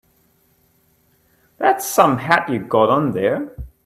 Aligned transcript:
That's 1.59 1.87
some 1.87 2.17
hat 2.17 2.49
you 2.49 2.57
got 2.57 2.89
on 2.89 3.11
there. 3.11 3.55